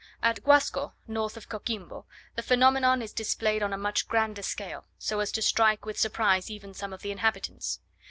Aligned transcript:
At 0.23 0.43
Guasco, 0.43 0.95
north 1.07 1.37
of 1.37 1.47
Coquimbo, 1.47 2.05
the 2.35 2.41
phenomenon 2.41 3.03
is 3.03 3.13
displayed 3.13 3.61
on 3.61 3.71
a 3.71 3.77
much 3.77 4.07
grander 4.07 4.41
scale, 4.41 4.85
so 4.97 5.19
as 5.19 5.31
to 5.33 5.43
strike 5.43 5.85
with 5.85 5.99
surprise 5.99 6.49
even 6.49 6.73
some 6.73 6.91
of 6.91 7.03
the 7.03 7.11
inhabitants. 7.11 7.81